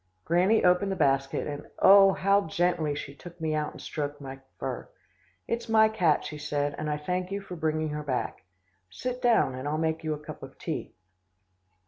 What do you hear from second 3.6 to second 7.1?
and stroked my fur. 'It's my cat,' she said, 'and I